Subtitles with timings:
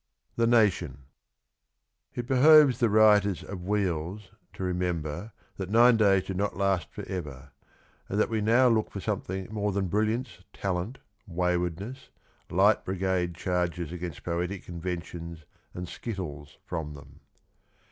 [0.35, 1.03] THE NATION.
[2.15, 7.03] It behoves the writers of 'Wheels' to remember that nine days do not last for
[7.07, 7.51] ever,
[8.09, 12.09] and that we now look for something more than brilliance, talent, waywardness,
[12.49, 15.45] Light Brigade Charges against poetic conventions
[15.75, 17.19] and skittles from them.